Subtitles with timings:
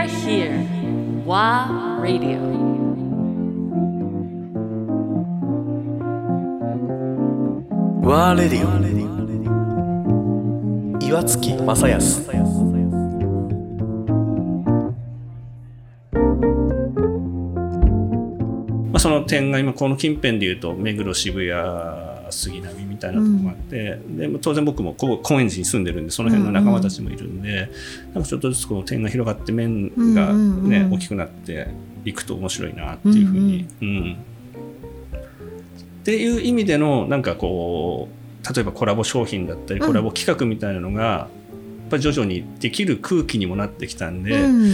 [0.00, 0.64] are here.
[1.26, 2.40] WA Radio.
[8.02, 8.70] ワーレディオ
[11.06, 12.30] 岩月正康
[18.90, 21.52] まあ、その点が今この近辺でいうと目黒渋谷
[22.32, 27.70] 杉並みたいなところもあって、でも当然僕も高円寺に住んでるんでその辺の仲間たちもいるんで、
[28.14, 30.92] なんかちょっとずつこの点が広がって面が、ねうんうんうん。
[30.92, 31.68] 大きくなって
[32.04, 33.66] いくと面白いなっていうふうに。
[33.82, 34.16] うん
[36.00, 39.86] っていう意味でのなんかこう例えばコラボ商品だったりうん。
[39.86, 41.28] コラボ企画みたいなのが、や
[41.86, 44.72] っぱり徐々にできる空気にもなってきたんで、うん。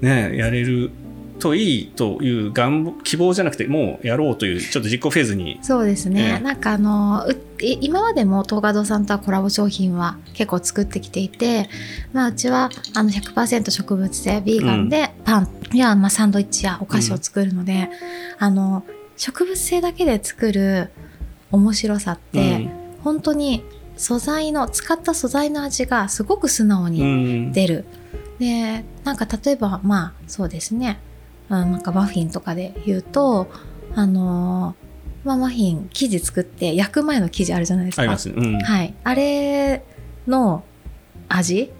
[0.00, 0.90] ね、やれる
[1.38, 6.40] といいという願望希望じゃなくてもうやろうというちょっと実行フェーズにそうですね、ええ。
[6.40, 7.26] なんかあの
[7.60, 11.68] 今までも東華堂さんとはコラボ商品は結構作ってきていて、
[12.12, 17.90] まあ、うちはあの100%植物性ビーガンでパンや、まあ、サンドイッチやお菓子を作るので、
[18.38, 18.84] あの
[19.16, 20.90] 植物性だけで作る
[21.50, 22.68] 面白さって、
[23.02, 23.64] 本当に
[23.96, 27.52] 素材の使った素材の味がすごく素直うんにうん。
[27.52, 27.84] 出る。
[28.38, 31.00] でなんか例えばまあそうですね
[31.48, 33.48] あなんかマフィンとかで言うと
[33.94, 34.88] あのー
[35.24, 38.02] まあ、マフィン生地作って焼く前の生地あるじゃないですか。
[38.02, 39.84] ありますね、うんはい、あれ
[40.26, 40.64] の
[41.28, 41.70] 味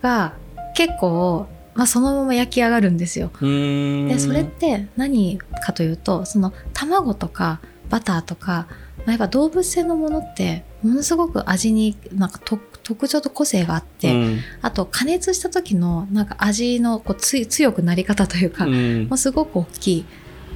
[0.00, 0.34] が
[0.74, 3.30] 結構、まあ、そのまま焼き上がるんですよ。
[3.40, 14.40] でそれって何かというとその卵とかバターとか、まあ、やっぱ動物性のものってものすごく味になんかと特徴と個性があって、うん。
[14.62, 19.08] あと加熱した時のなんか味のこうつい強くなり方というか、うん。
[19.08, 20.04] もうすごく大きい。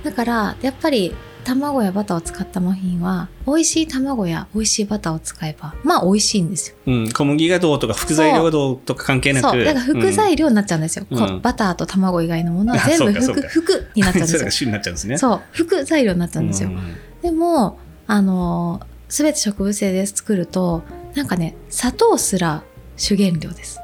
[0.05, 6.77] だからやっぱり卵やバターを使ったマフィンは美味しい卵や美味しいバターを使えばまあ美味しいんですよ。
[6.87, 7.11] うん。
[7.11, 9.49] 小麦がどうとか副材料がどうとか関係なく。
[9.49, 9.65] そう。
[9.65, 11.41] だから副材料になっちゃうんですよ、うん。
[11.41, 13.49] バターと卵以外のものは全部服あそうかそうか。
[13.49, 14.51] 服になっちゃうんですよ。
[14.53, 15.19] 主になっちゃうんですね。
[15.19, 15.41] そう。
[15.53, 16.79] 副材料になっちゃうんですよ、ん。
[17.23, 20.83] でもあの全て植物性で作ると
[21.15, 22.63] なんかね砂糖すら
[22.97, 23.81] 主原料です。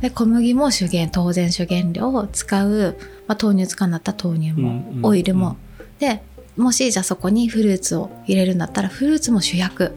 [0.00, 2.96] で小麦も主原当然主原料を使う、
[3.28, 5.56] まあ、豆乳使うんだったら豆乳も、オイルも、
[6.00, 6.22] で
[6.56, 9.92] もしじゃあそこにフルーツを入れるんだったらフルーツも主役、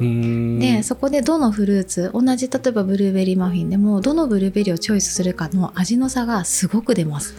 [0.00, 7.34] でそこでどのフルーツ同じ例えばブルーベリーマフィンでもどのブルーベリーをチョイスするかの味の差がすごく出ます。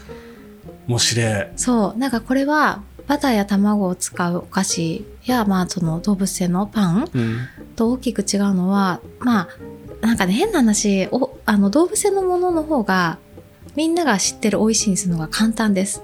[0.87, 1.47] 面白い。
[1.55, 1.97] そう。
[1.97, 9.49] なんかこれはバターや卵を使うお菓子や、まあ、その動物性のパンうんと大きく違うのはまあ
[10.05, 13.19] なんかね変な話おあの動物性のものの方が
[13.75, 16.03] みんなが知ってる美味しいにするのが簡単です。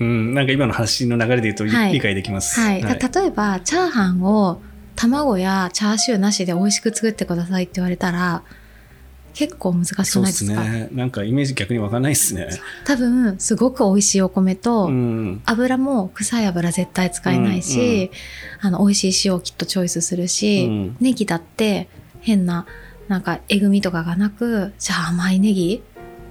[0.00, 2.58] うん、なんか今の話の流れで言うと、はい理解できます。
[2.60, 4.60] はい、だ例えばチャーハンを
[4.96, 8.42] 卵やチャーシューなしで美味しく作ってくださいって言われたら
[9.34, 10.88] 結構難しくないですすかね。
[10.92, 12.48] なんかイメージ逆にわかんないですね。
[12.84, 15.42] 多分すごく美味しいお米と、うん。
[15.44, 18.10] 油も臭い油絶対使えないし、
[18.60, 21.88] あの美味しい塩をきっとチョイスするし、うんネギだって
[22.20, 22.66] 変な
[23.08, 25.82] なんかえぐみとかがなくじゃあ甘いネギ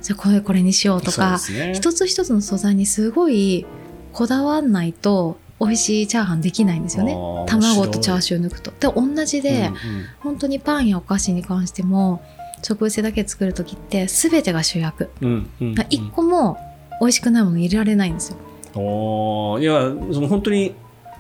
[0.02, 3.66] じゃあこれこれにしようとか、ね一つ一つの素材にすごい
[4.12, 7.16] こだわんないと美味しいチャーハンできないんですよね
[7.48, 8.72] 卵とチャー面シュー抜くと。
[8.72, 9.76] で同じで、うん
[10.20, 12.24] 本当にパンやお菓子に関しても
[12.64, 15.10] 植物性だけ作る時って全てが主役。
[15.22, 15.76] うんうんうん。
[15.90, 16.58] 一個も
[17.00, 18.38] 美味しくないもの入れられないんですよ。
[18.76, 19.62] おー。
[19.62, 20.74] いやその本当に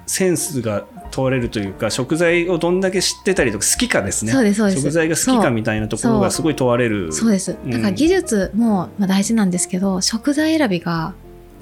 [0.05, 4.31] センスが問われるというか食材をどんだけ知ってたりとか好きかですね。
[4.31, 4.81] そうですそうです。
[4.81, 7.11] 食材が好きかみたいなところがすごい問われる。
[7.11, 7.55] そうです。
[7.67, 11.13] だから技術もまあ大事なんですけど、食材選びが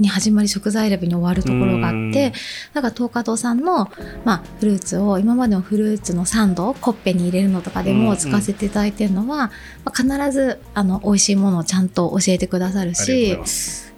[0.02, 2.12] に始まり食材選びに終わるところがあうん。
[2.12, 2.34] って
[2.74, 3.90] だから東華堂さんの、
[4.26, 9.52] まあ、フルーツを今までのフルーツのサンドコッペに入れるのとかでも使わせていただいてるのは、
[9.86, 13.38] まあ、必ずあの美味しいものをちゃんと教えてくださるし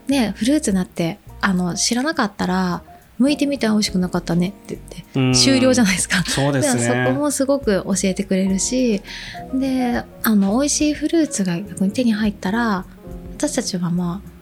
[0.08, 2.84] ね、フルーツだってあの知らなかったら
[3.20, 4.80] 剥いてみたら美味しくなかったねって
[5.14, 6.24] 言って終了じゃないですか。
[6.24, 6.84] そうですね。
[7.08, 9.02] そこもすごく教えてくれるし
[9.53, 12.85] であの美味しいフルーツが逆に手に入ったら
[13.38, 14.33] 私たちはまあ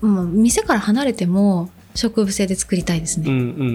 [0.00, 3.70] もう店から離れても植物性で作りたいですね、うんうんう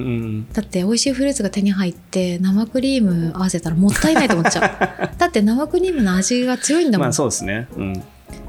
[0.48, 0.54] ん。
[0.54, 5.18] だって美味しいフルーツが手に入って生クリーム合わせたらもったいないと思っちゃう。
[5.18, 7.68] だって生クリームの味が強いんだもん、まあそうですね。
[7.76, 8.04] うん。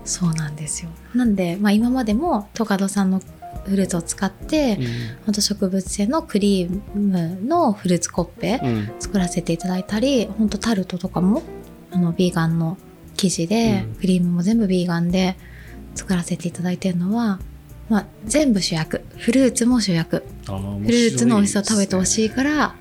[0.04, 0.90] そうなんですよ。
[1.14, 3.20] なんで、まあ、今までもトカドさんの
[3.66, 4.78] フルーツを使って、
[5.26, 5.34] ほん。
[5.34, 8.90] と植物性のクリームのフルーツコッペ、うん。
[8.98, 11.42] 作らせていただいたり本当タルトとかも
[11.90, 12.78] あのビーガンの
[13.16, 13.94] 生地で、うん。
[13.96, 15.36] クリームも全部ビーガンで
[15.94, 17.38] 作らせていただいてるのは、
[17.88, 19.02] まあ、全部主役。
[19.16, 20.24] フルーツも主役。
[20.46, 22.74] フルーツの美味しさを食べてほいしいから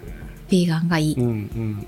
[0.49, 1.41] ビーガンがいい、ですねうん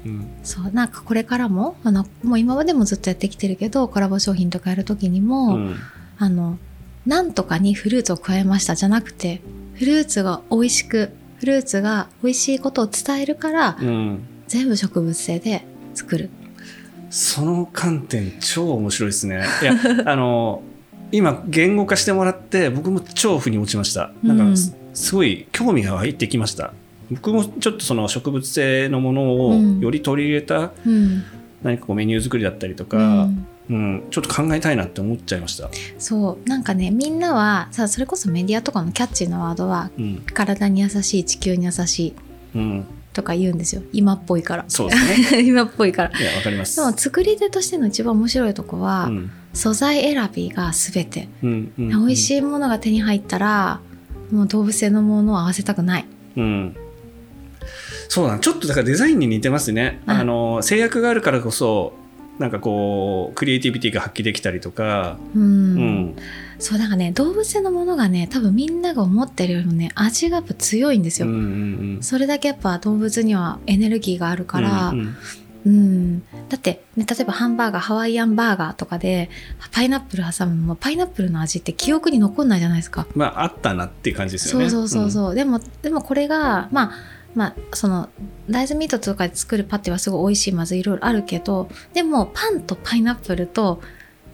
[0.05, 0.27] うん。
[0.43, 5.67] そうなんかこれからもあのもう今までもずっとやってきてるけどコラボ商品とかやる時にも、うん。
[5.67, 5.75] うん
[6.21, 6.57] あの
[7.05, 8.75] なんとかにフルーツを加えました。
[8.75, 9.41] じゃなくて
[9.75, 14.19] フルーツが美味しくフルーツが美味しいことを伝えるから、うん。
[14.47, 16.29] 全部植物性で作る。
[17.09, 19.45] その観点超面白いですね。
[19.61, 19.73] いや
[20.05, 20.61] あの
[21.11, 24.11] 今言語化してもらって僕も超腑に落ちました。
[24.23, 24.51] なんうん。
[24.51, 26.73] かすすごい興味が湧いてきました。
[27.11, 29.79] 僕もちょっとその植物性のものをうん。
[29.79, 31.23] より取り入れたうん、
[31.63, 33.47] 何かこうメニュー作りだったりとうか、ん。
[33.69, 34.03] うん。
[34.09, 35.69] ちょっと考えたいなって思っちゃいました。
[35.99, 36.49] そう。
[36.49, 40.23] なんかねみんなはさそれこそメディアとかのキャッチーなワードはうん。
[40.33, 42.13] 体に優しい地球に優しい
[42.55, 43.83] うん、とか言うんですよ。
[43.93, 44.65] 今っぽいから。
[44.69, 45.43] そうですね。
[45.45, 46.19] 今っぽいから。
[46.19, 46.77] いやわかります。
[46.77, 53.81] でも作り手としての一番面白いとこは、うん素材選びが全て、うんうん美味しいものが手に入ったら
[54.31, 56.05] もう動物性のものを合わせたくない。
[56.37, 56.75] うん、
[58.07, 58.39] そうだな。
[58.39, 60.13] ちょっとだからデザインに似てますね、うん。
[60.13, 61.93] あの制約があるからこそ
[62.37, 66.15] なんかこうクリエイティビティが発揮できたりとか、うん、うん。
[66.59, 71.45] そうだからね動物性のものがね多分みんなが思ってるよりもね味がやっぱ強いんですよ、うんうんう
[71.99, 72.03] ん。
[72.03, 75.15] それだけやっぱ動物にはエネルギーがあるから、うんうん
[75.65, 79.29] うん、だって、ね、例えばハンバーガーハワイアンバーガーとかで
[79.71, 83.07] パイナップル挟むのもパイナップルの味って記憶に残んないじゃないですか。
[83.13, 84.69] まああったなっていう感じですよね。
[84.69, 86.91] そうそうそうそう、でもでもこれがまあ
[87.35, 88.09] まあその
[88.49, 93.81] 大豆ミートとかで作るパテはすごい美味しいまずいろいろあるけどでもパンとパイナップルと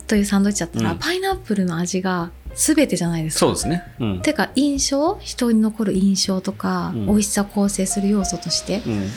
[0.08, 1.00] というサンドイッチだったら、うん。
[1.00, 3.40] パイナップルの味が全てじゃないですか。
[3.40, 3.84] そうですね。
[4.00, 4.22] うん。
[4.22, 5.18] てか印象？
[5.20, 7.06] 人に残る印象とか、うん。
[7.08, 8.84] 美味しさを構成する要素として。
[8.86, 9.10] うん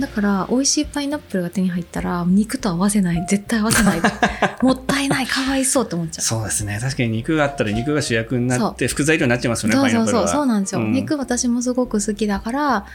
[0.00, 3.26] だから美味しいパイナップルが手に入ったら肉と合わせない。
[3.28, 4.00] 絶対合わせない。
[4.62, 5.26] もったいない。
[5.26, 6.24] かわいそうって思っちゃう。
[6.24, 6.78] そうですね。
[6.80, 10.28] 確かに肉があったら肉が主役になって副材料になっちゃいますよねそうそうそう。
[10.28, 10.92] そうなんですよ、うん。
[10.92, 12.86] 肉私もすごく好きだから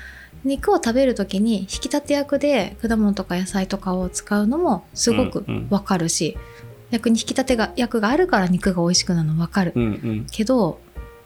[0.44, 5.68] 肉を食べる時に引き立て役で果物とか野菜とかを使うのもすごくうんうん。
[5.70, 6.38] わかるし、
[6.92, 10.28] 逆に引き立てが役があるから肉が美味しくなるのわかる、うんうん。
[10.32, 10.80] けど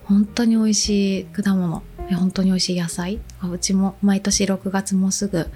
[0.05, 1.81] 本当に美味しい果物。
[2.09, 3.19] え本当に美味しい野菜。
[3.49, 5.47] うちも毎年6月もすぐ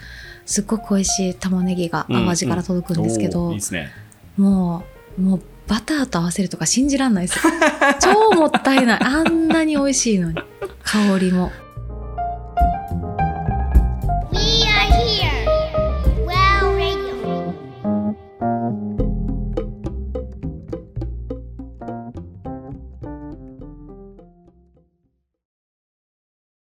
[0.45, 3.91] すっごく美味しい玉ねぎがうん淡路から届くんですけど、おーいいですね。
[4.38, 4.83] も
[5.17, 7.45] うもうバターと合わせるとか信じらんないです。
[7.45, 7.53] よ
[7.99, 8.99] 超もったいない。
[9.01, 10.38] あんなに美味しいのに。
[10.83, 11.51] 香りも